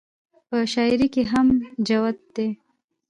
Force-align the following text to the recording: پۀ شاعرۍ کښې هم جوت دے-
پۀ 0.49 0.57
شاعرۍ 0.71 1.07
کښې 1.13 1.23
هم 1.31 1.47
جوت 1.87 2.17
دے- 2.35 2.47